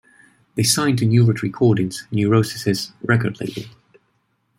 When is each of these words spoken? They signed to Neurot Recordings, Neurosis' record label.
They 0.55 0.63
signed 0.63 0.97
to 0.97 1.05
Neurot 1.05 1.43
Recordings, 1.43 2.07
Neurosis' 2.09 2.91
record 3.03 3.39
label. 3.39 3.69